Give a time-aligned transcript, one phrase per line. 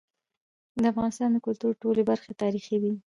[0.81, 2.93] د افغانستان د کلتور ټولي برخي تاریخي دي.